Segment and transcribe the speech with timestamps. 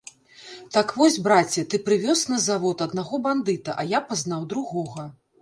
[0.77, 5.09] Так вось, браце, ты прывёз на завод аднаго бандыта, а я пазнаў другога.